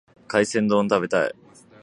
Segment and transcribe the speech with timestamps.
[0.27, 1.35] 海鮮丼を食べたい。